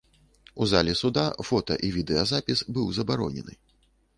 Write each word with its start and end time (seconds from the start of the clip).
У 0.61 0.67
залі 0.71 0.95
суда 1.01 1.25
фота 1.49 1.77
і 1.89 1.91
відэа 1.99 2.23
запіс 2.33 2.65
быў 2.79 2.91
забаронены. 3.01 3.53